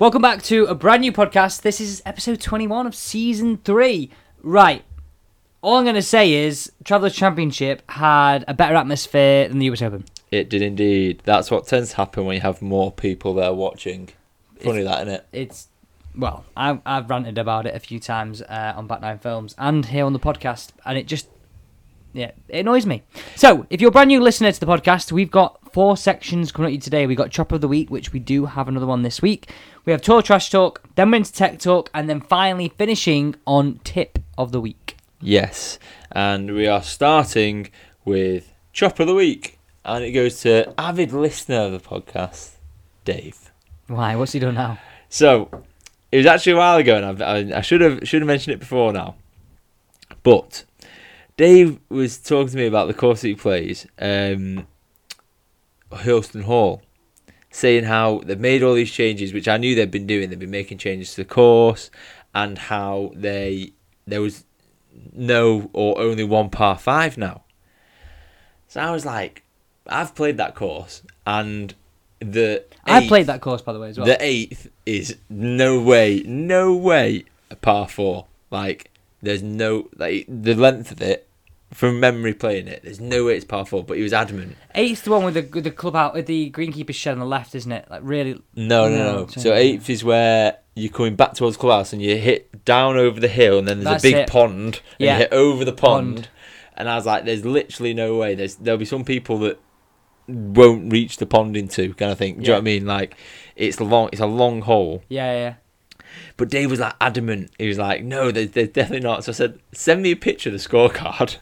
[0.00, 1.60] Welcome back to a brand new podcast.
[1.60, 4.08] This is episode 21 of season 3.
[4.42, 4.82] Right.
[5.60, 9.82] All I'm going to say is Travelers Championship had a better atmosphere than the US
[9.82, 10.06] Open.
[10.30, 11.20] It did indeed.
[11.24, 14.08] That's what tends to happen when you have more people there watching.
[14.58, 15.26] Funny that, isn't it?
[15.32, 15.68] It's,
[16.16, 19.84] well, I've, I've ranted about it a few times uh, on Back Nine Films and
[19.84, 21.28] here on the podcast, and it just,
[22.14, 23.02] yeah, it annoys me.
[23.36, 26.68] So, if you're a brand new listener to the podcast, we've got four sections coming
[26.68, 27.06] at you today.
[27.06, 29.50] We've got Chop of the Week, which we do have another one this week.
[29.84, 33.80] We have Tour Trash Talk, then we're into Tech Talk, and then finally finishing on
[33.84, 34.96] Tip of the Week.
[35.20, 35.78] Yes.
[36.12, 37.70] And we are starting
[38.04, 39.58] with Chop of the Week.
[39.84, 42.52] And it goes to avid listener of the podcast,
[43.04, 43.50] Dave.
[43.86, 44.14] Why?
[44.16, 44.78] What's he done now?
[45.08, 45.50] So
[46.12, 48.54] it was actually a while ago, and I've, I, I should have should have mentioned
[48.54, 49.16] it before now.
[50.22, 50.64] But
[51.36, 54.66] Dave was talking to me about the course that he plays, um,
[55.92, 56.82] Hurlston Hall,
[57.50, 60.30] saying how they've made all these changes, which I knew they'd been doing.
[60.30, 61.90] They've been making changes to the course,
[62.34, 63.72] and how they
[64.06, 64.44] there was
[65.12, 67.42] no or only one par five now.
[68.68, 69.44] So I was like,
[69.86, 71.74] I've played that course, and
[72.20, 74.06] the I played that course, by the way, as well.
[74.06, 78.26] the eighth is no way, no way a par four.
[78.50, 78.90] Like
[79.22, 81.28] there's no like the length of it
[81.72, 82.82] from memory playing it.
[82.82, 83.84] There's no way it's par four.
[83.84, 84.56] But he was adamant.
[84.74, 87.26] Eight's the one with the with the club out with the greenkeeper's shed on the
[87.26, 87.86] left, isn't it?
[87.90, 88.40] Like really.
[88.56, 89.26] No, no, No, no.
[89.28, 93.20] So eighth is where you're coming back towards the clubhouse and you hit down over
[93.20, 94.28] the hill and then there's That's a big it.
[94.30, 95.12] pond and Yeah.
[95.14, 96.14] you hit over the pond.
[96.16, 96.28] Pond.
[96.76, 98.34] And I was like, there's literally no way.
[98.34, 99.58] There's there'll be some people that
[100.28, 102.36] won't reach the pond into kind of thing.
[102.36, 102.86] Do you know what I mean?
[102.86, 103.16] Like
[103.56, 104.08] it's long.
[104.12, 105.02] It's a long hole.
[105.08, 105.54] Yeah, yeah.
[106.36, 107.50] But Dave was like adamant.
[107.58, 109.24] He was like, no, there's, there's definitely not.
[109.24, 111.36] So I said, send me a picture of the scorecard.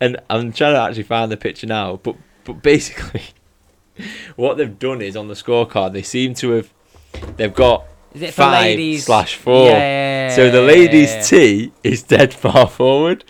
[0.00, 1.96] And I'm trying to actually find the picture now.
[1.96, 3.22] But but basically,
[4.36, 6.72] what they've done is on the scorecard, they seem to have,
[7.36, 9.68] they've got Is it for five slash four.
[9.68, 13.24] Yeah, so the ladies' tee is dead far forward.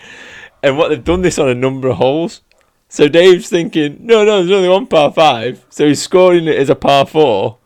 [0.63, 2.43] And what they've done this on a number of holes.
[2.89, 5.65] So Dave's thinking, no, no, there's only one par five.
[5.71, 7.59] So he's scoring it as a par four.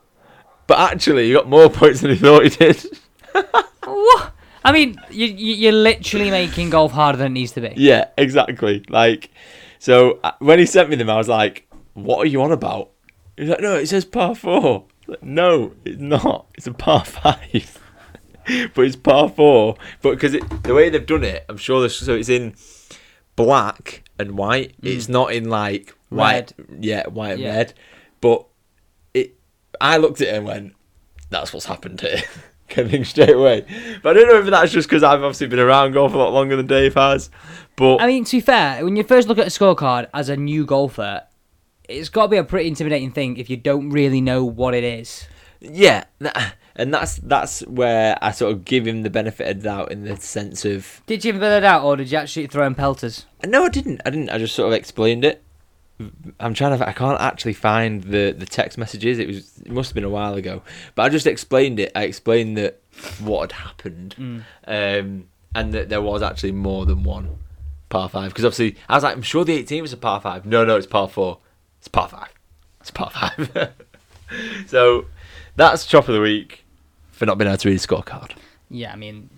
[0.66, 2.84] But actually, he got more points than he thought he did.
[3.88, 4.32] What?
[4.66, 7.72] I mean, you, you you're literally making golf harder than it needs to be.
[7.76, 8.84] Yeah, exactly.
[8.88, 9.30] Like,
[9.78, 12.90] so uh, when he sent me them, I was like, "What are you on about?"
[13.36, 14.84] He's like, "No, it says par four.
[15.06, 16.46] Like, no, it's not.
[16.56, 17.78] It's a par five.
[18.74, 19.76] but it's par four.
[20.02, 21.80] But because the way they've done it, I'm sure.
[21.82, 22.56] This, so it's in
[23.36, 24.74] black and white.
[24.82, 26.52] It's not in like white.
[26.80, 27.44] Yeah, white and Mm.
[27.44, 27.56] Yeah.
[27.56, 27.74] red.
[28.20, 28.46] But
[29.14, 29.36] it.
[29.80, 30.74] I looked at it and went,
[31.30, 32.22] "That's what's happened here."
[32.76, 33.64] Thing straight away.
[34.02, 36.32] But I don't know if that's just because I've obviously been around golf a lot
[36.32, 37.30] longer than Dave has.
[37.76, 40.36] But I mean, to be fair, when you first look at a scorecard as a
[40.36, 41.22] new golfer,
[41.88, 44.84] it's got to be a pretty intimidating thing if you don't really know what it
[44.84, 45.26] is.
[45.60, 46.04] Yeah,
[46.76, 50.04] and that's that's where I sort of give him the benefit of the doubt in
[50.04, 53.26] the sense of Did you fill it out, or did you actually throw in pelters?
[53.44, 54.00] no, I didn't.
[54.04, 54.30] I didn't.
[54.30, 55.42] I just sort of explained it.
[56.40, 56.88] I'm trying to.
[56.88, 59.18] I can't actually find the the text messages.
[59.18, 59.58] It was.
[59.64, 60.62] It must have been a while ago.
[60.94, 61.90] But I just explained it.
[61.94, 62.80] I explained that
[63.20, 64.14] what had happened,
[64.66, 67.38] um, and that there was actually more than one
[67.88, 68.30] par five.
[68.30, 70.44] Because obviously, I was like, I'm sure the 18 was a par five.
[70.44, 71.38] No, no, it's par four.
[71.78, 72.28] It's par five.
[72.80, 73.72] It's par five.
[74.66, 75.06] so
[75.56, 76.64] that's chop of the week
[77.10, 78.32] for not being able to read a scorecard.
[78.68, 79.30] Yeah, I mean,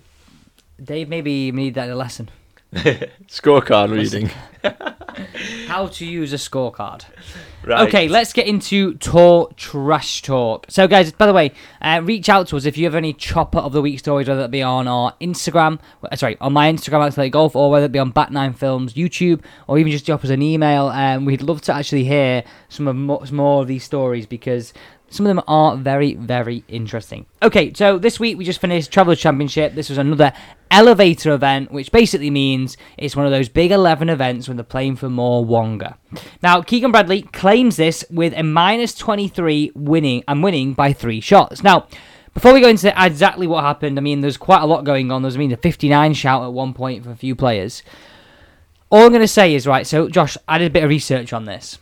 [0.83, 2.29] Dave maybe need that in a lesson.
[3.27, 4.29] Scorecard reading.
[5.67, 7.03] How to use a scorecard.
[7.63, 7.87] Right.
[7.87, 10.65] Okay, let's get into tour trash talk.
[10.69, 13.57] So, guys, by the way, uh, reach out to us if you have any chopper
[13.57, 15.79] of the week stories, whether it be on our Instagram,
[16.15, 18.93] sorry, on my Instagram, Alex Lake Golf, or whether it be on Back Nine Films
[18.93, 20.87] YouTube, or even just drop us an email.
[20.87, 24.73] Um, we'd love to actually hear some of some more of these stories because
[25.09, 27.25] some of them are very, very interesting.
[27.41, 29.73] Okay, so this week we just finished Travelers Championship.
[29.73, 30.33] This was another
[30.71, 34.95] elevator event, which basically means it's one of those big 11 events when they're playing
[34.95, 35.97] for more Wonga.
[36.43, 41.63] Now, Keegan Bradley claims this with a minus 23 winning and winning by three shots.
[41.63, 41.87] Now,
[42.33, 45.23] before we go into exactly what happened, I mean, there's quite a lot going on.
[45.23, 47.83] There's, I mean, a 59 shout at one point for a few players.
[48.91, 51.33] All I'm going to say is, right, so Josh, I did a bit of research
[51.33, 51.79] on this.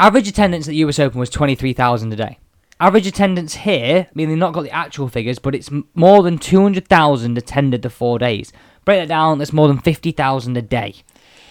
[0.00, 2.38] Average attendance at the US Open was 23,000 a day.
[2.80, 6.38] Average attendance here, I mean, they've not got the actual figures, but it's more than
[6.38, 8.50] 200,000 attended the four days.
[8.86, 10.94] Break that down, that's more than 50,000 a day.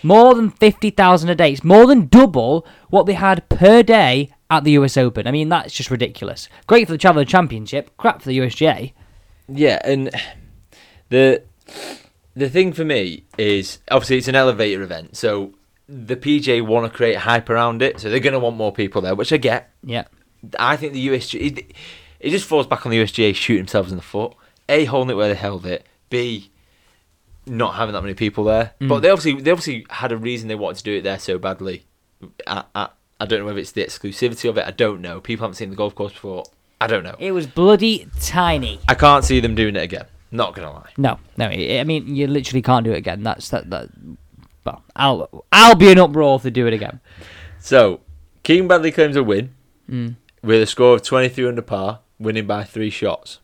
[0.02, 1.52] More than 50,000 a day.
[1.52, 5.28] It's more than double what they had per day at the US Open.
[5.28, 6.50] I mean, that's just ridiculous.
[6.66, 8.94] Great for the Traveller Championship, crap for the USGA.
[9.48, 10.10] Yeah, and
[11.10, 11.44] the
[12.36, 15.54] the thing for me is obviously it's an elevator event, so
[15.90, 19.02] the PJ want to create hype around it, so they're going to want more people
[19.02, 19.72] there, which I get.
[19.84, 20.06] Yeah.
[20.58, 21.74] I think the USG,
[22.20, 24.34] it just falls back on the USGA shooting themselves in the foot.
[24.70, 25.86] A holding it where they held it.
[26.10, 26.52] B
[27.50, 28.74] not having that many people there.
[28.80, 28.88] Mm.
[28.88, 31.38] But they obviously they obviously had a reason they wanted to do it there so
[31.38, 31.86] badly.
[32.48, 32.90] I, I,
[33.20, 34.66] I don't know whether it's the exclusivity of it.
[34.66, 35.20] I don't know.
[35.20, 36.44] People haven't seen the golf course before.
[36.80, 37.16] I don't know.
[37.20, 38.80] It was bloody tiny.
[38.88, 40.06] I can't see them doing it again.
[40.32, 40.92] Not gonna lie.
[40.98, 41.48] No, no.
[41.48, 43.24] I I mean, you literally can't do it again.
[43.24, 43.70] That's that.
[43.72, 43.90] that
[44.66, 47.00] well, I'll I'll be an uproar if they do it again.
[47.60, 48.02] So
[48.44, 49.54] Keegan Bradley claims a win
[49.90, 50.16] Mm.
[50.44, 53.40] with a score of 23 under par, winning by three shots.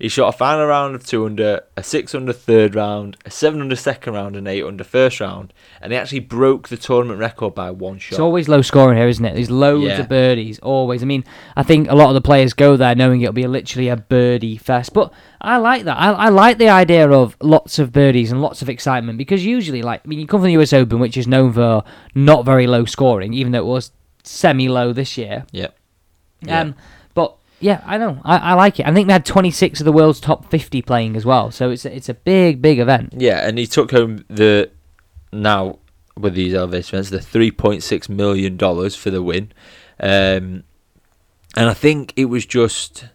[0.00, 3.60] He shot a final round of two under, a six under third round, a seven
[3.60, 5.52] under second round, and eight under first round,
[5.82, 8.12] and he actually broke the tournament record by one shot.
[8.12, 9.34] It's always low scoring here, isn't it?
[9.34, 10.00] There's loads Yeah.
[10.00, 11.02] of birdies, always.
[11.02, 11.22] I mean,
[11.54, 14.56] I think a lot of the players go there knowing it'll be literally a birdie
[14.56, 14.94] fest.
[14.94, 15.98] But I like that.
[15.98, 19.82] I, I like the idea of lots of birdies and lots of excitement because usually,
[19.82, 22.66] like, I mean, you come from the US Open, which is known for not very
[22.66, 23.92] low scoring, even though it was
[24.24, 25.44] semi low this year.
[25.52, 25.68] Yeah.
[26.48, 26.74] Um, but
[27.60, 28.20] yeah, I know.
[28.24, 28.86] I, I like it.
[28.86, 31.50] I think they had 26 of the world's top 50 playing as well.
[31.50, 33.14] So it's a, it's a big, big event.
[33.16, 34.70] Yeah, and he took home the
[35.32, 35.78] now
[36.16, 39.52] with these elevation events the three point six million dollars for the win,
[40.00, 40.64] um,
[41.56, 43.06] and I think it was just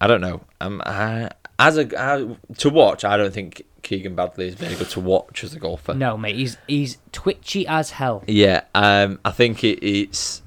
[0.00, 0.42] I don't know.
[0.60, 4.88] Um, I, as a I, to watch, I don't think Keegan Bradley is very good
[4.90, 5.94] to watch as a golfer.
[5.94, 8.24] No, mate, he's he's twitchy as hell.
[8.26, 10.42] Yeah, um, I think it, it's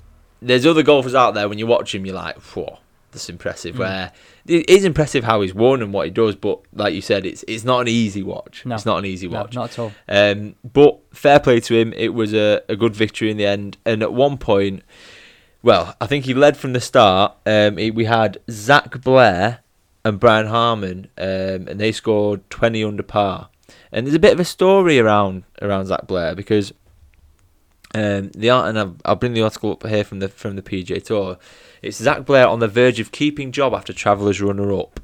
[0.47, 2.79] there's other golfers out there when you watch him, you're like, whoa,
[3.11, 3.75] that's impressive.
[3.75, 3.79] Mm.
[3.79, 4.11] Where
[4.45, 7.43] it is impressive how he's won and what he does, but like you said, it's
[7.47, 8.65] it's not an easy watch.
[8.65, 8.75] No.
[8.75, 9.55] It's not an easy No, watch.
[9.55, 9.91] not at all.
[10.09, 11.93] Um, but fair play to him.
[11.93, 13.77] It was a, a good victory in the end.
[13.85, 14.83] And at one point,
[15.61, 17.35] well, I think he led from the start.
[17.45, 19.59] Um, we had Zac Blair
[20.03, 23.49] and Brian Harman, um, and they scored 20 under par.
[23.91, 26.73] And there's a bit of a story around around Zac Blair because
[27.93, 31.03] um, the and I'll, I'll bring the article up here from the from the PJ
[31.05, 31.37] Tour.
[31.81, 34.99] It's Zac Blair on the verge of keeping job after Travellers runner up,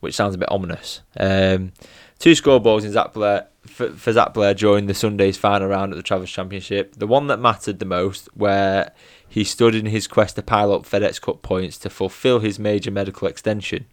[0.00, 1.02] which sounds a bit ominous.
[1.18, 1.72] Um,
[2.18, 5.96] two scoreboards in Zac Blair for, for Zac Blair during the Sunday's final round at
[5.96, 6.96] the Travellers Championship.
[6.96, 8.92] The one that mattered the most, where
[9.28, 12.90] he stood in his quest to pile up FedEx Cup points to fulfil his major
[12.90, 13.86] medical extension,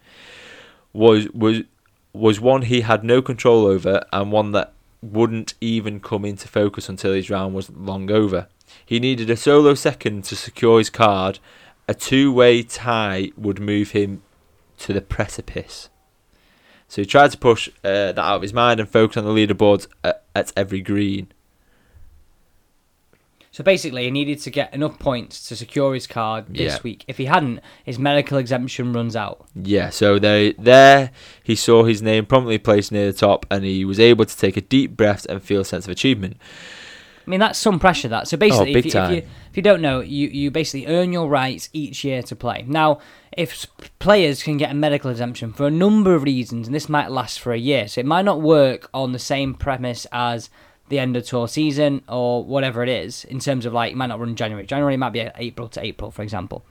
[0.93, 1.61] was was
[2.13, 6.88] was one he had no control over and one that wouldn't even come into focus
[6.88, 8.48] until his round was long over.
[8.86, 11.39] He needed a solo second to secure his card.
[11.88, 14.21] A two-way tie would move him
[14.80, 15.89] to the precipice.
[16.88, 19.31] So he tried to push uh, that out of his mind and focus on the
[19.31, 21.31] leaderboards at, at every green.
[23.53, 26.80] So basically, he needed to get enough points to secure his card this Yeah.
[26.83, 27.03] week.
[27.09, 29.45] If he hadn't, his medical exemption runs out.
[29.53, 31.12] Yeah, so they, there
[31.44, 34.56] he saw his name promptly placed near the top and he was able to take
[34.56, 36.38] a deep breath and feel a sense of achievement.
[37.27, 38.07] I mean, that's some pressure.
[38.07, 40.88] That so basically, Oh, if, you, if you if you don't know, you you basically
[40.88, 42.63] earn your rights each year to play.
[42.68, 43.00] Now,
[43.38, 43.68] if
[44.00, 47.39] players can get a medical exemption for a number of reasons, and this might last
[47.39, 50.50] for a year, so it might not work on the same premise as
[50.91, 54.07] the end of tour season or whatever it is in terms of like it might
[54.07, 54.65] not run January.
[54.65, 56.63] January might be April to April, for example,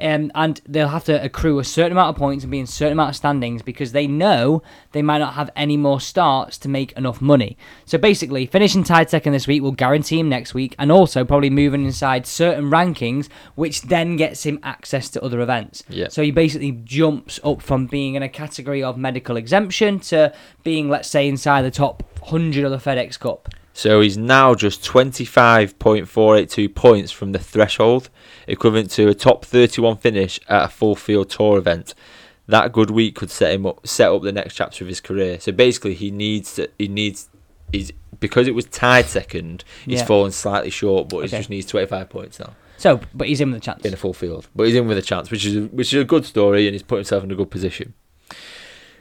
[0.00, 2.68] um, and they'll have to accrue a certain amount of points and be in a
[2.68, 6.68] certain amount of standings because they know they might not have any more starts to
[6.68, 7.56] make enough money.
[7.84, 11.50] So basically, finishing tied second this week will guarantee him next week, and also probably
[11.50, 15.82] moving inside certain rankings, which then gets him access to other events.
[15.88, 16.08] Yeah.
[16.08, 20.88] So he basically jumps up from being in a category of medical exemption to being,
[20.88, 23.48] let's say, inside the top hundred of the FedEx Cup.
[23.74, 28.10] So he's now just 25.482 points from the threshold,
[28.46, 31.94] equivalent to a top 31 finish at a full field tour event.
[32.48, 35.40] That good week could set him up, set up the next chapter of his career.
[35.40, 37.28] So basically, he needs to, he needs,
[37.70, 40.06] he's because it was tied second, he's Yeah.
[40.06, 43.62] fallen slightly short, but he just needs 25 points now So, but he's in with
[43.62, 43.84] a chance.
[43.84, 44.48] in a full field.
[44.54, 46.82] But he's in with a chance, which is which is a good story, and he's
[46.82, 47.94] put himself in a good position.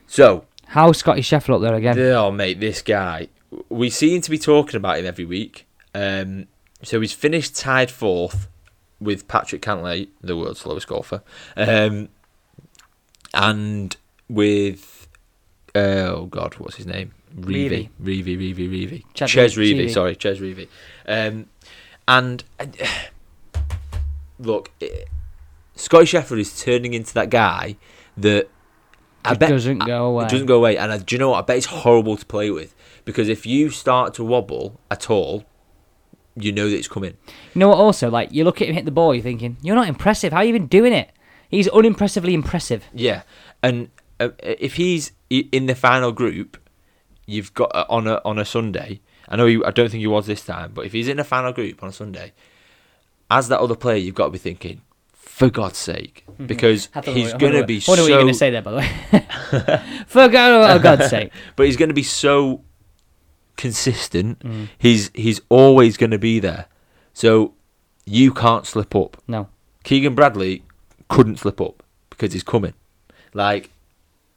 [0.08, 2.00] So How's Scotty Scheffler up there again?
[2.00, 3.28] Oh, mate, this guy.
[3.70, 5.68] We seem to be talking about him every week.
[5.94, 6.48] Um,
[6.84, 8.48] so he's finished tied fourth
[9.00, 11.22] with Patrick Cantlay, the world's slowest golfer,
[11.58, 12.10] um,
[13.34, 13.96] and
[14.30, 15.08] with
[15.76, 17.12] oh god, what's his name?
[17.36, 19.90] Reavie, Reavie, Reavie, Reavie, Chez Ches Reevy.
[19.90, 20.68] Sorry, Chez Reavie.
[21.08, 21.48] Um,
[22.08, 22.66] and uh,
[24.40, 24.88] look, eh,
[25.76, 27.78] Scotty Scheffler is turning into that guy
[28.18, 28.50] that
[29.24, 30.26] I It bet doesn't go away.
[30.26, 31.40] it doesn't go away, and I, do you know what?
[31.40, 35.46] I bet it's horrible to play with because if you start to wobble at all,
[36.36, 37.18] you know that it's coming.
[37.54, 37.78] You know what?
[37.78, 40.32] Also, like you look at him hit the ball, you're thinking, "You're not impressive.
[40.34, 41.12] How are you been doing it?"
[41.50, 42.86] He's unimpressively impressive.
[42.94, 43.24] Yeah,
[43.62, 43.90] and
[44.20, 46.58] uh, if he's in the final group,
[47.26, 49.02] you've got uh, on a on a Sunday.
[49.28, 51.24] I know he, I don't think he was this time, but if he's in the
[51.24, 52.32] final group on a Sunday,
[53.30, 54.82] as that other player, you've got to be thinking,
[55.14, 58.14] for God's sake, because I thought- he's going to be what you're so.
[58.16, 58.90] going to say there, by the way.
[60.08, 61.32] For God, oh, God's sake.
[61.56, 62.64] but he's going to be so
[63.62, 64.40] consistent.
[64.40, 64.68] Mm.
[64.78, 66.66] He's he's always going to be there.
[67.14, 67.54] So
[68.06, 69.18] you can't slip up.
[69.28, 69.48] No.
[69.84, 70.64] Keegan Bradley
[71.10, 72.74] couldn't slip up because he's coming.
[73.34, 73.70] Like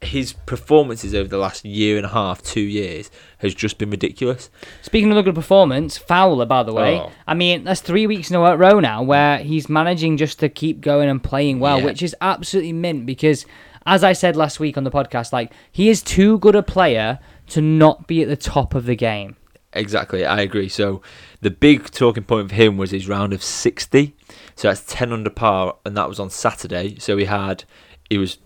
[0.01, 4.51] his performances over the last year and a half, two years, has just been ridiculous.
[4.83, 6.99] Speaking of a good performance, Fowler, by the way.
[6.99, 7.11] Oh.
[7.27, 10.81] I mean, that's three weeks in a row now where he's managing just to keep
[10.83, 11.87] going and playing well, Yeah.
[11.87, 13.47] which is absolutely mint because,
[13.87, 17.19] as I said last week on the podcast, like he is too good a player
[17.49, 19.37] to not be at the top of the game.
[19.73, 20.69] Exactly, I agree.
[20.69, 21.03] So
[21.41, 24.15] the big talking point for him was his round of sixty.
[24.55, 26.97] So that's ten under par, and that was on Saturday.
[26.99, 27.65] So he had
[28.09, 28.39] he was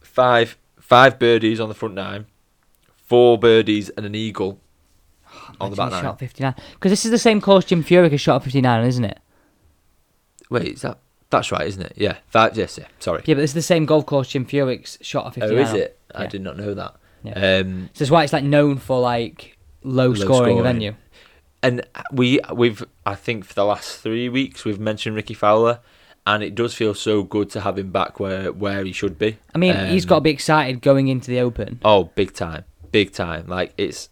[0.00, 2.26] five five birdies on the front nine,
[2.94, 4.60] four birdies and an eagle
[5.26, 6.02] ah, on the back nine.
[6.02, 6.54] shot 59.
[6.74, 9.20] Because this is the same course Jim Furyk has shot 59, isn't it?
[10.48, 10.98] Wait, is that
[11.30, 11.92] that's right, isn't it?
[11.96, 12.56] Yeah, five.
[12.56, 12.86] Yes, yeah.
[12.98, 13.22] Sorry.
[13.24, 15.66] Yeah, but this is the same golf course Jim Furyk's shot at Oh, 59.
[15.66, 15.98] is it?
[16.14, 16.96] I did not know that.
[17.22, 17.58] Yeah.
[17.60, 20.62] Um, So that's why it's like known for like low, Low scoring, scoring.
[20.62, 20.94] venue.
[21.62, 25.80] and we we've I think for the last three weeks we've mentioned Rickie Fowler,
[26.26, 29.38] and it does feel so good to have him back where where he should be.
[29.54, 31.80] I mean, he's got to be excited going into the Open.
[31.84, 33.46] Oh, big time, big time.
[33.48, 34.08] Like it's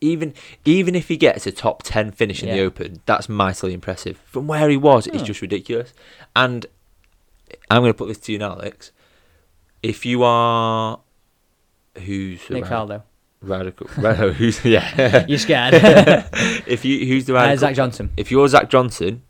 [0.00, 0.34] even
[0.64, 4.18] even if he gets a top ten finish in the Open, that's mightily impressive.
[4.26, 5.24] From where he was, it's Hmm.
[5.24, 5.92] just ridiculous.
[6.36, 6.66] And
[7.70, 8.92] I'm going to put this to you now, Alex.
[9.82, 11.00] If you are
[11.98, 13.02] who's the Nick rad- Faldo.
[13.42, 15.74] radical, radical who's yeah, You're scared.
[16.66, 18.10] if you who's the uh, radical, Zach Johnson.
[18.16, 19.22] if you're Zach Johnson,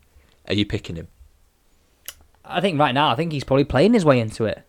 [0.47, 1.09] are you picking him?
[2.45, 4.63] I think right now, I think he's probably playing his way into it.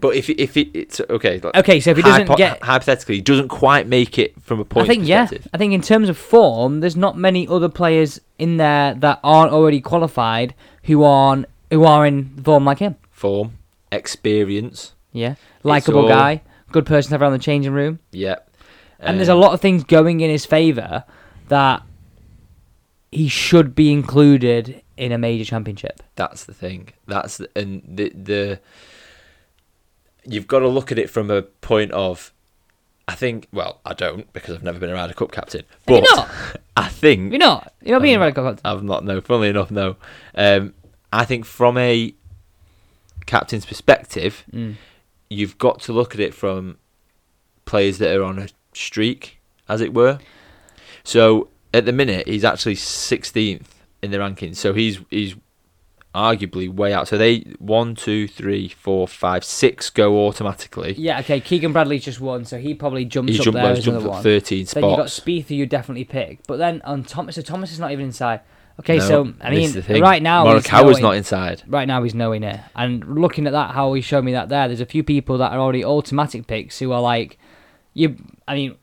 [0.00, 3.16] But if if it, it's okay, like, Okay, so if he doesn't hypo- get, hypothetically,
[3.16, 5.28] he doesn't quite make it from a point I think yeah.
[5.52, 9.52] I think in terms of form, there's not many other players in there that aren't
[9.52, 10.54] already qualified
[10.84, 12.96] who aren't who are in form like him.
[13.10, 13.58] Form,
[13.92, 16.42] experience, Yeah, likable guy,
[16.72, 18.36] good person to have around the changing room, yeah.
[19.00, 21.04] and there's a Um, lot of things going in his favour
[21.48, 21.82] that
[23.12, 26.02] he should be included in a major championship.
[26.16, 26.90] That's the thing.
[27.06, 28.60] That's the, and the the
[30.24, 32.32] you've got to look at it from a point of.
[33.08, 33.46] I think.
[33.52, 35.62] Well, I don't because I've never been around a Ryder Cup captain.
[35.86, 36.28] But not?
[36.76, 37.72] I think You're not.
[37.80, 38.60] You're not being Um, a cup captain.
[38.64, 39.04] I've not.
[39.04, 39.94] No, funnily enough, no.
[40.34, 40.74] Um,
[41.12, 42.12] I think from a
[43.26, 44.74] captain's perspective, Mm.
[45.28, 46.78] You've got to look at it from
[47.64, 50.18] players that are on a streak, as it were.
[51.04, 53.66] So at the minute, he's actually 16th
[54.02, 54.56] in the rankings.
[54.56, 55.36] So he's he's
[56.16, 57.06] arguably way out.
[57.06, 60.94] So they one, two, three, four, five, six go automatically.
[60.96, 61.40] Yeah, okay.
[61.40, 64.10] Keegan Bradley's just won, so he probably jumps He's up jumped, there he's jumped up
[64.10, 64.22] one.
[64.22, 65.20] 13 Then you got spots.
[65.20, 66.40] Spieth, who you definitely pick.
[66.46, 68.40] But then on Thomas, so Thomas is not even inside.
[68.80, 70.02] Okay, No, so I this mean, the thing.
[70.02, 71.62] right now he's Morikawa's nowhere- not inside.
[71.66, 72.64] Right now he's nowhere near.
[72.74, 75.52] And looking at that, how he showed me that there, there's a few people that
[75.52, 77.38] are already automatic picks who are like,
[77.94, 78.16] you.
[78.46, 78.74] I mean,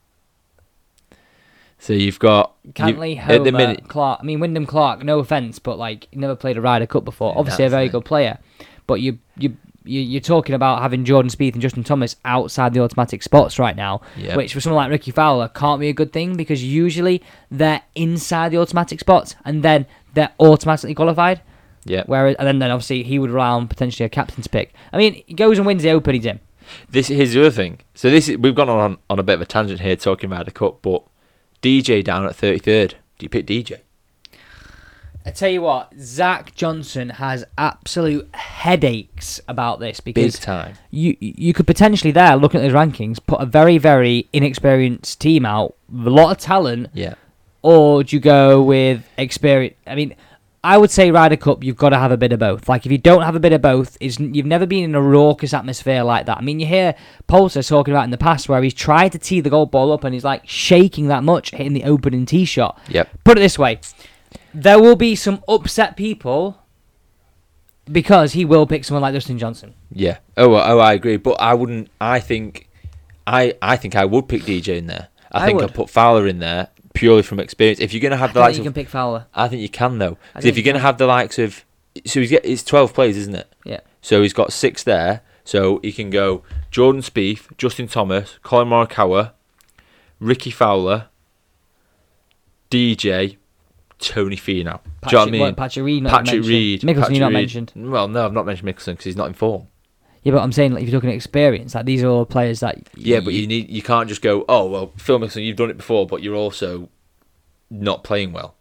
[1.78, 3.88] So you've got you- Cantlay, at the Homa, minute.
[3.88, 4.20] Clark.
[4.22, 5.04] I mean, Wyndham Clark.
[5.04, 7.38] No offense, but like, he never played a Ryder Cup before.
[7.38, 7.92] Obviously, a that's very it.
[7.92, 8.40] good player.
[8.88, 12.82] But you, you, you, you're talking about having Jordan Spieth and Justin Thomas outside the
[12.82, 14.38] automatic spots right now, Yep.
[14.38, 17.22] which for someone like Rickie Fowler can't be a good thing because usually
[17.52, 21.42] they're inside the automatic spots and then they're automatically qualified.
[21.86, 22.04] Yeah.
[22.06, 24.74] Whereas, and then, then obviously he would rely on potentially a captain's pick.
[24.94, 26.16] I mean, he goes and wins the Open.
[26.16, 26.40] He's in.
[26.90, 27.80] This here's the other thing.
[27.94, 30.46] So this is, we've gone on on a bit of a tangent here talking about
[30.46, 31.04] the cup, but
[31.62, 32.96] DJ down at thirty third.
[33.20, 33.80] Do you pick DJ?
[35.26, 40.76] I tell you what, Zach Johnson has absolute headaches about this Big because time.
[40.92, 45.46] you you could potentially there looking at the rankings put a very very inexperienced team
[45.46, 47.14] out with a lot of talent, Yeah.
[47.62, 49.76] or do you go with experience?
[49.88, 50.16] I mean.
[50.66, 52.70] I would say Ryder Cup, you've got to have a bit of both.
[52.70, 55.02] Like if you don't have a bit of both, is you've never been in a
[55.02, 56.38] raucous atmosphere like that.
[56.38, 56.96] I mean, you hear
[57.28, 60.06] Poulter talking about in the past where he's tried to tee the golf ball up
[60.06, 62.80] and he's like shaking that much, hitting the opening tee shot.
[62.88, 63.10] Yep.
[63.26, 63.82] Put it this way,
[64.54, 66.60] there will be some upset people
[67.92, 69.74] because he will pick someone like Justin Johnson.
[69.92, 70.18] Yeah.
[70.38, 71.18] Oh, oh, I agree.
[71.18, 71.90] But I wouldn't.
[72.00, 72.70] I think.
[73.26, 75.08] I I think I would pick DJ in there.
[75.32, 75.70] I, I think would.
[75.70, 77.80] I'd put Fowler in there purely from experience.
[77.80, 79.26] If you're gonna have the I likes you of, can pick Fowler.
[79.34, 80.16] I think you can though.
[80.34, 81.64] 'Cause I if you're gonna have the likes of,
[82.06, 83.48] so he's get it's twelve plays, isn't it?
[83.66, 83.80] Yeah.
[84.02, 85.22] So he's got six there.
[85.46, 89.32] So he can go Jordan Spieth, Justin Thomas, Collin Morikawa,
[90.20, 91.08] Rickie Fowler,
[92.70, 93.38] DJ,
[94.04, 94.46] Tony Finau.
[94.46, 95.42] Do you know what I Patrick- mean?
[95.42, 96.04] what, Patrick Reed.
[96.04, 96.48] Not Patrick mentioned.
[96.48, 96.82] Reed.
[96.82, 97.34] Mickelson, Patrick you not Reed.
[97.34, 97.72] mentioned.
[97.76, 99.68] Well, no, I've not mentioned Mickelson because he's not in form.
[100.24, 102.62] Yeah, but I'm saying like, if you're looking at experience, like these are all players
[102.62, 102.78] that.
[102.96, 105.78] Yeah, but you need you can't just go, oh well, Phil Mickelson, you've done it
[105.78, 106.90] before, but you're also
[107.70, 108.56] not playing well.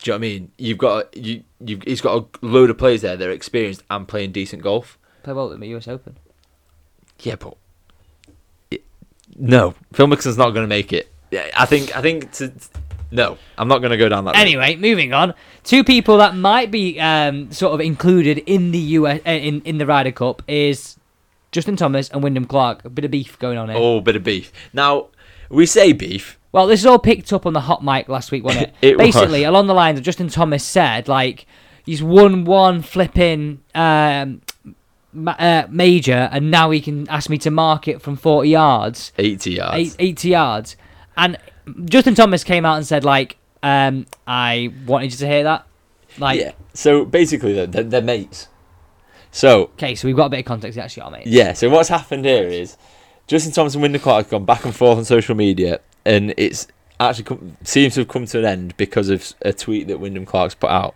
[0.00, 0.52] Do you know what I mean?
[0.58, 4.06] You've got you you he's got a load of players there that are experienced and
[4.06, 4.96] playing decent golf.
[5.24, 6.16] Play well at the US Open.
[7.20, 7.56] Yeah, but
[8.70, 8.84] it-
[9.36, 11.12] no, Phil Mickelson's not going to make it.
[11.32, 12.52] Yeah, I think I think to,
[13.10, 14.34] no, I'm not going to go down that.
[14.34, 14.40] route.
[14.40, 15.34] Anyway, moving on.
[15.64, 19.78] Two people that might be um, sort of included in the US uh, in in
[19.78, 20.96] the Ryder Cup is
[21.52, 22.84] Justin Thomas and Wyndham Clark.
[22.84, 23.78] A bit of beef going on here.
[23.78, 24.52] Oh, bit of beef.
[24.72, 25.06] Now
[25.50, 26.38] we say beef.
[26.52, 28.74] Well, this is all picked up on the hot mic last week, wasn't it?
[28.82, 29.06] It was.
[29.06, 31.46] Basically, along the lines of Justin Thomas said, like
[31.84, 34.40] he's won one flipping um,
[35.12, 39.12] ma- uh, major, and now he can ask me to mark it from forty yards,
[39.18, 39.76] 80 yards.
[39.76, 40.76] eight, eighty yards,
[41.18, 41.36] and
[41.86, 45.66] Justin Thomas came out and said, like, um, I wanted you to hear that,
[46.18, 46.40] like.
[46.40, 46.52] yeah.
[46.74, 48.48] So basically, they're, they're, they're mates.
[49.30, 50.76] So Okay, so we've got a bit of context.
[50.76, 51.26] They actually are mates.
[51.28, 51.52] yeah.
[51.52, 52.76] So what's happened here is
[53.26, 56.66] Justin Thomas and Wyndham Clark have gone back and forth on social media, and it's
[57.00, 60.24] actually come, seems to have come to an end because of a tweet that Wyndham
[60.24, 60.94] Clark's put out.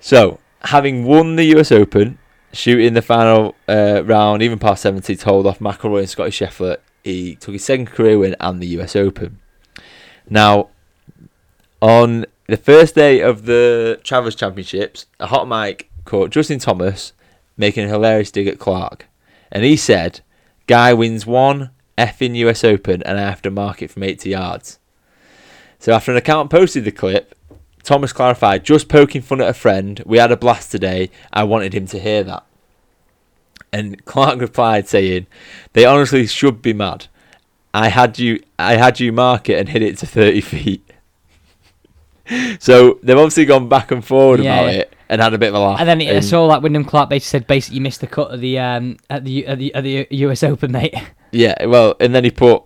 [0.00, 1.70] So having won the U.S.
[1.70, 2.18] Open,
[2.52, 7.36] shooting the final uh, round, even past seventy, told off McIlroy and Scotty Scheffler, he
[7.36, 8.96] took his second career win and the U.S.
[8.96, 9.38] Open.
[10.32, 10.70] Now,
[11.82, 17.12] on the first day of the Travellers Championships, a hot mic caught Justin Thomas
[17.58, 19.08] making a hilarious dig at Clark.
[19.50, 20.20] And he said,
[20.66, 24.78] Guy wins one effing US Open and I have to mark it from 80 yards.
[25.78, 27.34] So after an account posted the clip,
[27.82, 30.02] Thomas clarified, just poking fun at a friend.
[30.06, 31.10] We had a blast today.
[31.30, 32.46] I wanted him to hear that.
[33.70, 35.26] And Clark replied saying,
[35.74, 37.08] They honestly should be mad.
[37.74, 40.90] I had you I had you mark it and hit it to 30 feet.
[42.60, 44.78] so they've obviously gone back and forward Yeah, about yeah.
[44.80, 45.80] it and had a bit of a laugh.
[45.80, 48.30] And then I And- saw like Wyndham Clark basically said, basically you missed the cut
[48.30, 50.94] of the um at the at the, at the US Open, mate.
[51.34, 52.62] Yeah, well, and then he put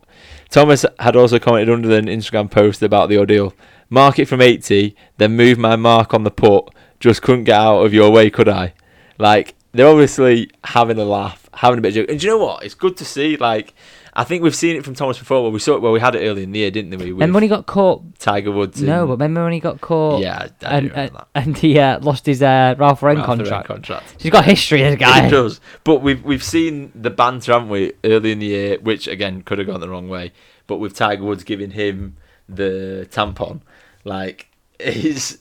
[0.51, 3.55] Thomas had also commented under an Instagram post about the ordeal.
[3.91, 6.75] Mark it from 80, then move my mark on the putt.
[6.99, 8.75] Just couldn't get out of your way, could I?
[9.19, 12.11] Like they're obviously having a laugh, having a bit of a joke.
[12.11, 12.65] And do you know what?
[12.65, 13.37] It's good to see.
[13.37, 13.73] Like
[14.18, 15.42] I think we've seen it from Thomas before.
[15.42, 15.82] Well, we saw it.
[15.82, 17.12] Well, we had it early in the year, didn't we?
[17.12, 18.02] Remember when he got caught?
[18.18, 18.81] Tiger Woods.
[18.81, 20.22] No, and- but remember when he got caught?
[20.22, 23.26] yeah, I, and uh, and he uh, lost his uh, Ralph Lauren that.
[23.26, 23.66] Contract.
[23.68, 24.16] contract.
[24.22, 25.29] He's got history, this guy.
[25.29, 25.61] does.
[25.85, 29.59] But we've we've seen the banter, haven't we, early in the year, which again could
[29.59, 30.33] have gone the wrong way.
[30.66, 32.16] But with Tiger Woods giving him
[32.48, 33.61] the tampon,
[34.05, 34.48] like
[34.81, 35.38] he's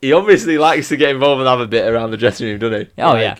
[0.00, 2.80] he obviously likes to get involved and have a bit around the dressing room, doesn't
[2.96, 3.02] he?
[3.02, 3.36] Oh, Like- yeah.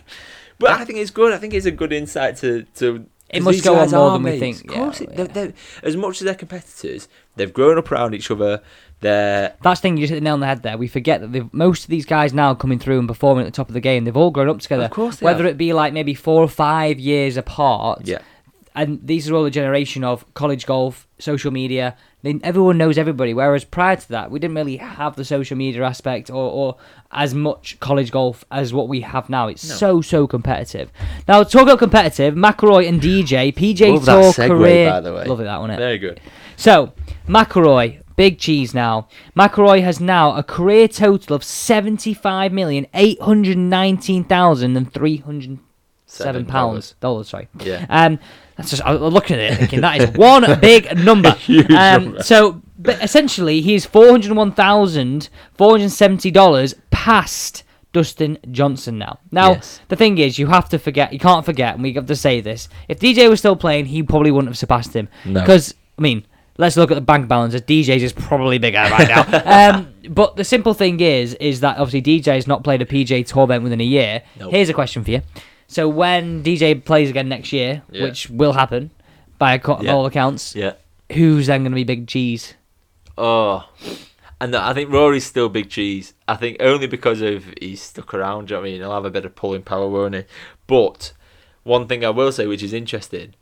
[0.57, 1.33] But I think it's good.
[1.33, 3.05] I think it's a good insight to to.
[3.29, 4.61] It must go on more than we think.
[4.61, 8.13] Of course, Yeah, it, they're, they're, as much as they're competitors, they've grown up around
[8.13, 8.61] each other.
[9.01, 10.77] They're That's the thing, you just hit the nail on the head there.
[10.77, 13.67] We forget that most of these guys now coming through and performing at the top
[13.67, 14.85] of the game, they've all grown up together.
[14.85, 15.51] Of course they Whether have.
[15.53, 18.07] it be like maybe four or five years apart.
[18.07, 18.19] yeah.
[18.75, 21.95] And these are all the generation of college golf, social media.
[22.23, 23.33] They, everyone knows everybody.
[23.33, 26.75] Whereas prior to that, we didn't really have the social media aspect or, or
[27.11, 29.47] as much college golf as what we have now.
[29.47, 29.75] It's No.
[29.75, 30.91] so so competitive.
[31.27, 34.89] Now talk about competitive, McIlroy and DJ, PJ Love that segue, career.
[34.89, 35.23] by the way.
[35.25, 35.69] Lovely that one.
[35.71, 35.77] It.
[35.77, 36.19] Very good.
[36.57, 36.91] So
[37.29, 39.07] McIlroy, big cheese now.
[39.37, 45.17] McIlroy has now a career total of seventy-five million eight hundred nineteen thousand and three
[45.17, 45.59] hundred
[46.07, 47.29] seven Seven pounds dollars.
[47.29, 47.47] Sorry.
[47.59, 47.85] Yeah.
[47.89, 48.19] Um,
[48.55, 51.35] that's just I'm looking at it thinking that is one big number.
[51.49, 52.23] Um, number.
[52.23, 57.63] So, but essentially, he's four hundred one thousand four hundred seventy dollars past
[57.93, 59.19] Dustin Johnson now.
[59.31, 59.79] Now, Yes.
[59.89, 61.13] the thing is, you have to forget.
[61.13, 62.67] You can't forget, and we have to say this.
[62.87, 65.09] If DJ was still playing, he probably wouldn't have surpassed him.
[65.25, 65.41] No.
[65.41, 66.25] Because I mean.
[66.57, 67.53] Let's look at the bank balance.
[67.53, 69.73] As DJ's is probably bigger right now.
[69.79, 73.27] um, but the simple thing is, is that obviously DJ has not played a PJ
[73.27, 74.21] Tour event within a year.
[74.39, 74.51] Nope.
[74.51, 75.21] Here's a question for you.
[75.67, 78.03] So when DJ plays again next year, Yeah.
[78.03, 78.91] which will happen
[79.39, 79.93] by ac- Yeah.
[79.93, 80.73] all accounts, Yeah.
[81.11, 82.53] who's then going to be big cheese?
[83.17, 83.67] Oh,
[84.39, 86.13] and I think Rory's still big cheese.
[86.27, 88.49] I think only because of he's stuck around.
[88.49, 88.81] You know I mean?
[88.81, 90.23] He'll have a bit of pulling power, won't he?
[90.67, 91.13] But
[91.63, 93.33] one thing I will say, which is interesting,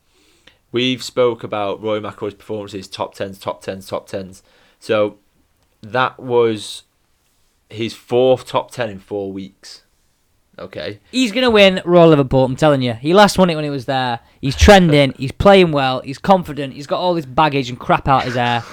[0.72, 4.44] we've spoke about Roy McIlroy's performances, top tens, top tens, top tens.
[4.80, 5.18] So
[5.82, 6.84] that was
[7.70, 9.83] his fourth top ten in four weeks.
[10.60, 11.00] Okay.
[11.12, 12.94] He's going to win Royal Liverpool, I'm telling you.
[12.94, 14.20] He last won it when he was there.
[14.40, 18.24] He's trending, he's playing well, he's confident, he's got all this baggage and crap out
[18.26, 18.64] his hair.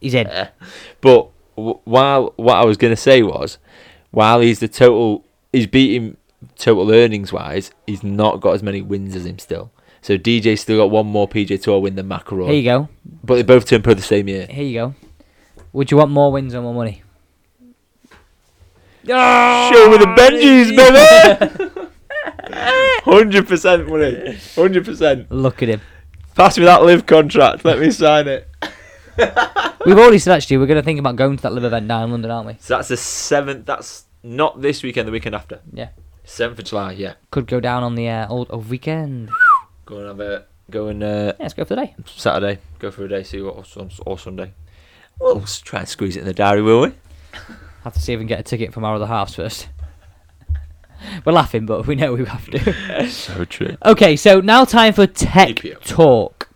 [0.00, 0.26] He's in.
[0.28, 0.48] Yeah.
[1.00, 3.58] But w- while what I was going to say was,
[4.10, 6.16] while he's the total, he's beating
[6.56, 9.72] total earnings wise, he's not got as many wins as him still.
[10.02, 12.46] So DJ's still got one more PJ Tour win than McIlroy.
[12.46, 12.88] Here you go.
[13.24, 14.46] But they both turned pro the same year.
[14.48, 14.94] Here you go.
[15.72, 17.02] Would you want more wins or more money?
[19.06, 21.86] Show me the Benjis, baby!
[23.04, 24.36] Hundred percent money.
[24.56, 25.30] Hundred percent.
[25.30, 25.80] Look at him.
[26.34, 27.64] Pass me that live contract.
[27.64, 28.48] Let me sign it.
[29.86, 32.04] We've already said actually we're going to think about going to that live event down
[32.04, 32.56] in London, aren't we?
[32.58, 33.64] So that's the seventh.
[33.64, 35.06] That's not this weekend.
[35.06, 35.60] The weekend after.
[35.72, 35.90] Yeah.
[36.24, 36.92] Seventh of July.
[36.92, 37.14] Yeah.
[37.30, 39.30] Could go down on the uh, old, old weekend.
[39.84, 41.94] Go and have a go and uh, Yeah, let's go for the day.
[42.06, 42.58] Saturday.
[42.80, 43.22] Go for a day.
[43.22, 44.52] See what or, or Sunday.
[45.20, 46.92] We'll try and squeeze it in the diary, will we?
[47.86, 49.68] Have to see if we can get a ticket from our other halves first.
[51.24, 53.08] We're laughing, but we know we have to.
[53.08, 53.76] So true.
[53.84, 55.84] okay, so now time for tech EPO.
[55.84, 56.48] talk.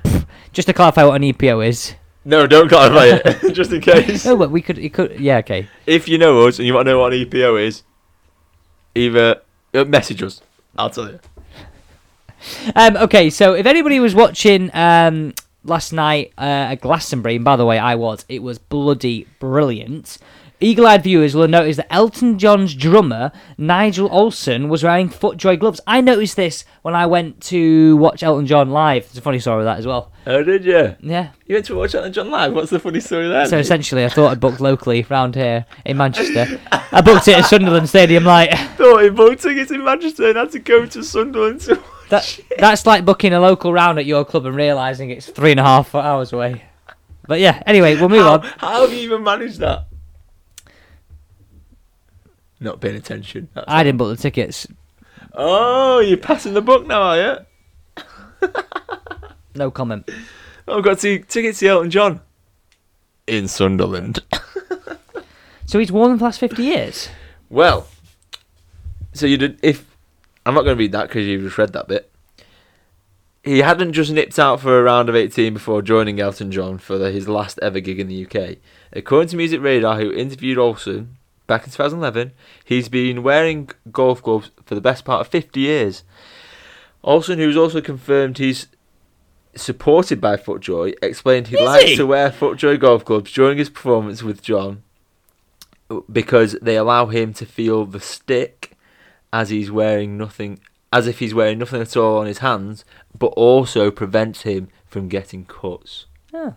[0.52, 1.94] Just to clarify what an EPO is.
[2.24, 4.24] No, don't clarify it, just in case.
[4.24, 4.76] No, but we could.
[4.76, 5.20] It could.
[5.20, 5.38] Yeah.
[5.38, 5.68] Okay.
[5.86, 7.84] If you know us and you want to know what an EPO is,
[8.96, 9.40] either
[9.74, 10.40] uh, message us.
[10.76, 11.20] I'll tell you.
[12.74, 17.54] Um, okay, so if anybody was watching um, last night uh, at Glastonbury, and by
[17.54, 20.18] the way, I was, it was bloody brilliant.
[20.62, 25.58] Eagle eyed viewers will have noticed that Elton John's drummer, Nigel Olsson, was wearing FootJoy
[25.58, 25.80] gloves.
[25.88, 29.04] I noticed this when I went to watch Elton John live.
[29.06, 30.12] There's a funny story with that as well.
[30.24, 30.94] Oh, did you?
[31.00, 31.30] Yeah.
[31.46, 32.54] You went to watch Elton John live.
[32.54, 33.46] What's the funny story there?
[33.46, 36.60] So essentially, I thought I'd booked locally round here in Manchester.
[36.70, 38.24] I booked it at Sunderland Stadium.
[38.24, 42.08] Like thought he bought tickets in Manchester and had to go to Sunderland to watch
[42.10, 42.38] that.
[42.38, 42.58] it.
[42.58, 45.64] That's like booking a local round at your club and realizing it's three and a
[45.64, 46.62] half hours away.
[47.26, 47.62] But yeah.
[47.66, 48.42] Anyway, we'll move how, on.
[48.58, 49.86] How have you even managed that?
[52.62, 53.48] Not paying attention.
[53.54, 54.66] That's I didn't book the tickets.
[55.34, 58.48] Oh, you're passing the book now, are you?
[59.54, 60.08] No comment.
[60.66, 62.22] Oh, I've got to tickets to Elton John
[63.26, 64.20] in Sunderland.
[65.64, 67.08] So he's worn them for the last 50 years?
[67.48, 67.86] Well,
[69.14, 69.58] so you did.
[69.62, 69.86] If
[70.44, 72.12] I'm not going to read that because you've just read that bit.
[73.42, 76.98] He hadn't just nipped out for a round of 18 before joining Elton John for
[76.98, 78.58] the, his last ever gig in the UK.
[78.92, 82.32] According to Music Radar, who interviewed Olsson back in 2011,
[82.64, 86.04] he's been wearing golf gloves for the best part of 50 years.
[87.04, 88.68] Olsson, who's also confirmed he's
[89.54, 91.96] supported by FootJoy, explained he Is likes he?
[91.96, 94.82] to wear FootJoy golf clubs during his performance with John
[96.10, 98.72] because they allow him to feel the stick
[99.32, 100.58] as he's wearing nothing
[100.90, 102.84] as if he's wearing nothing at all on his hands
[103.18, 106.54] but also prevents him from getting cuts Oh.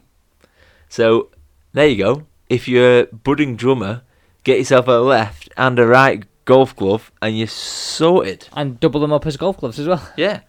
[0.88, 1.30] so
[1.74, 4.04] there you go if you're a budding drummer
[4.46, 9.12] get yourself a left and a right golf glove and you're sorted And double them
[9.12, 10.08] up as golf gloves as well.
[10.16, 10.40] yeah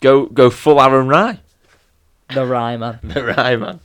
[0.00, 1.38] go go full Aaron Rai
[2.34, 2.98] The rhyme, man.
[3.04, 3.80] the Rai man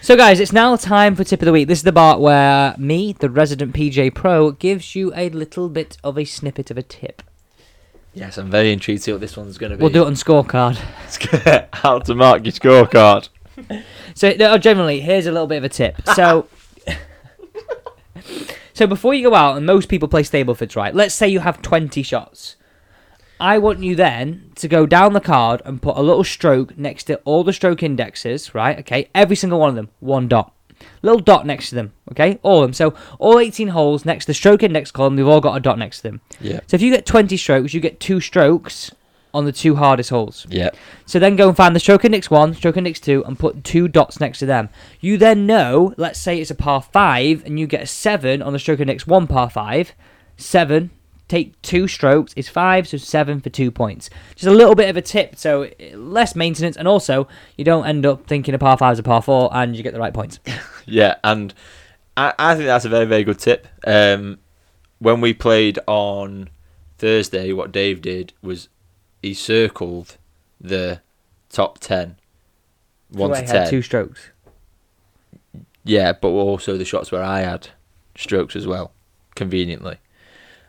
[0.00, 1.66] So, guys, it's now time for tip of the week.
[1.68, 5.98] This is the part where me, the resident PJ Pro, gives you a little bit
[6.04, 7.22] of a snippet of a tip.
[8.14, 10.06] yes I'm very intrigued to see what this one's going to be We'll do it
[10.06, 10.76] on scorecard.
[11.72, 13.28] how to mark your scorecard
[14.14, 15.96] So, no, generally, here's a little bit of a tip.
[16.14, 16.46] So,
[18.80, 20.94] so before you go out, and most people play Stableford's right.
[20.94, 22.56] Let's say you have 20 shots.
[23.38, 27.04] I want you then to go down the card and put a little stroke next
[27.04, 28.78] to all the stroke indexes, right?
[28.78, 30.54] Okay, every single one of them, one dot.
[31.02, 32.38] Little dot next to them, okay?
[32.42, 32.72] All of them.
[32.72, 35.78] So all 18 holes next to the stroke index column, they've all got a dot
[35.78, 36.22] next to them.
[36.40, 38.92] yeah So if you get 20 strokes, you get two strokes
[39.32, 40.46] on the two hardest holes.
[40.48, 40.70] yeah
[41.06, 43.88] So then go and find the stroke index one, stroke index two, and put two
[43.88, 44.68] dots next to them.
[45.00, 48.52] You then know, let's say it's a par five, and you get a seven on
[48.52, 49.92] the stroke index one par five.
[50.36, 50.90] Seven,
[51.28, 54.10] take two strokes is five, so seven for two points.
[54.34, 58.04] Just a little bit of a tip, so less maintenance, and also you don't end
[58.04, 60.40] up thinking a par five is a par four, and you get the right points.
[60.86, 61.54] Yeah, and
[62.16, 63.68] I, I think that's a very, very good tip.
[63.86, 64.38] Um,
[64.98, 66.48] when we played on
[66.98, 68.68] Thursday, what Dave did was
[69.22, 70.16] he circled
[70.60, 71.00] the
[71.50, 72.16] top 10.
[73.10, 73.56] 1 So to I 10.
[73.62, 74.30] had two strokes.
[75.84, 77.68] Yeah, but also the shots where I had
[78.16, 78.92] strokes as well,
[79.34, 79.96] conveniently.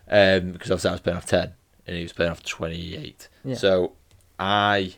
[0.10, 1.54] Um, because obviously I was playing off 10
[1.88, 3.30] and he was playing off 28.
[3.46, 3.56] Yeah.
[3.56, 3.94] So
[4.40, 4.96] I.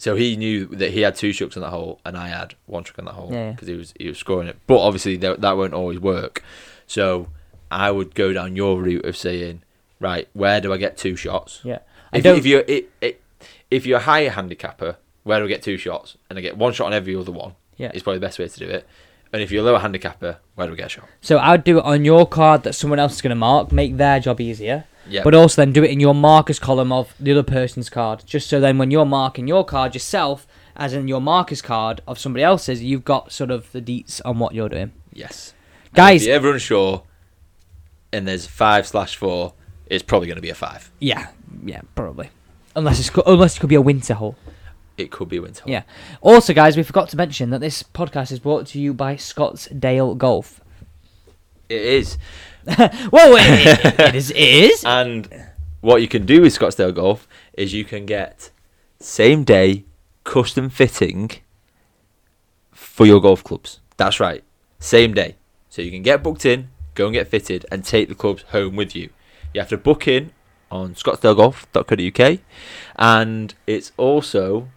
[0.00, 2.84] So he knew that he had two strokes on that hole and I had one
[2.84, 3.50] stroke on that hole Yeah, yeah.
[3.52, 4.56] because he was he was scoring it.
[4.68, 6.44] But obviously that, that won't always work.
[6.86, 7.28] So
[7.70, 9.62] I would go down your route of saying,
[9.98, 11.60] right, where do I get two shots?
[11.64, 11.80] Yeah.
[12.12, 12.38] I If, don't.
[12.38, 13.22] if you're it, it,
[13.70, 16.16] if you're a higher handicapper, where do I get two shots?
[16.30, 17.54] And I get one shot on every other one.
[17.76, 17.92] Yeah.
[17.94, 18.86] is probably the best way to do it.
[19.32, 21.08] And if you're a lower handicapper, where do we get a shot?
[21.20, 23.96] So I'd do it on your card that someone else is going to mark, make
[23.98, 24.84] their job easier.
[25.06, 25.22] Yeah.
[25.22, 28.24] But also then do it in your markers column of the other person's card.
[28.26, 32.18] Just so then when you're marking your card yourself, as in your markers card of
[32.18, 34.92] somebody else's, you've got sort of the deets on what you're doing.
[35.12, 35.52] yes,
[35.86, 37.02] And Guys- if you're ever unsure,
[38.12, 39.52] and there's five slash four,
[39.90, 40.90] it's probably going to be a five.
[41.00, 41.28] Yeah,
[41.64, 42.30] yeah, probably.
[42.76, 44.36] Unless it's co- unless it could be a winter hole.
[44.96, 45.62] It could be a winter.
[45.62, 45.70] Hole.
[45.72, 45.82] Yeah.
[46.20, 50.16] Also, guys, we forgot to mention that this podcast is brought to you by Scottsdale
[50.18, 50.60] Golf.
[51.68, 52.18] it is.
[52.66, 54.30] Whoa, it, it, it is.
[54.30, 54.84] It is.
[54.86, 55.28] And
[55.80, 58.50] what you can do with Scottsdale Golf is you can get
[59.00, 59.84] same day
[60.24, 61.30] custom fitting
[62.72, 63.80] for your golf clubs.
[63.96, 64.42] That's right.
[64.80, 65.36] same day.
[65.70, 68.74] So you can get booked in, go and get fitted, and take the clubs home
[68.76, 69.10] with you.
[69.58, 70.30] You have to book in
[70.70, 72.38] on scottsdalegolf.co.uk,
[72.94, 74.68] and it's also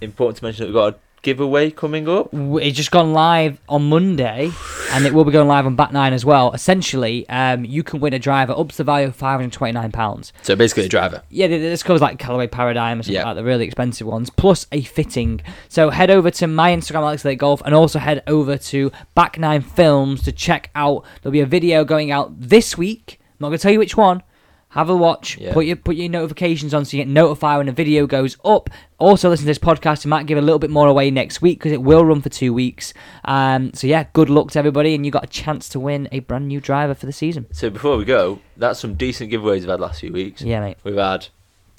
[0.00, 2.28] important to mention that we've got a giveaway coming up.
[2.32, 4.52] It's just gone live on Monday,
[4.92, 6.52] and it will be going live on Back Nine as well.
[6.52, 9.90] Essentially, um, you can win a driver up to the value of five hundred twenty-nine
[9.90, 10.32] pounds.
[10.42, 11.24] So basically, a driver.
[11.28, 13.24] Yeah, this goes like Callaway Paradigm or something Yeah.
[13.24, 15.40] like the really expensive ones, plus a fitting.
[15.68, 19.40] So head over to my Instagram, Alex Lake Golf, and also head over to Back
[19.40, 21.04] Nine Films to check out.
[21.22, 23.18] There'll be a video going out this week.
[23.34, 24.22] I'm not gonna tell you which one.
[24.70, 25.38] Have a watch.
[25.38, 25.52] Yeah.
[25.52, 28.70] Put your put your notifications on so you get notified when a video goes up.
[28.98, 30.04] Also, listen to this podcast.
[30.04, 32.28] We might give a little bit more away next week because it will run for
[32.28, 32.92] two weeks.
[33.24, 36.18] Um, so yeah, good luck to everybody, and you got a chance to win a
[36.20, 37.46] brand new driver for the season.
[37.52, 40.42] So before we go, that's some decent giveaways we've had last few weeks.
[40.42, 40.78] Yeah, mate.
[40.82, 41.28] We've had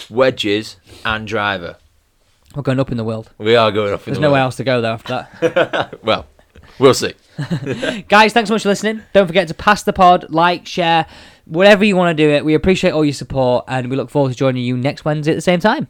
[0.08, 1.76] wedges and driver.
[2.54, 3.30] We're going up in the world.
[3.36, 4.00] We are going up.
[4.00, 4.46] in There's the nowhere world.
[4.46, 5.98] else to go though after that.
[6.02, 6.26] Well,
[6.78, 7.12] we'll see.
[8.08, 9.02] Guys, thanks so much for listening.
[9.12, 11.04] Don't forget to pass the pod, like, share,
[11.46, 12.44] whatever you want to do it.
[12.44, 15.36] We appreciate all your support and we look forward to joining you next Wednesday at
[15.36, 15.88] the same time.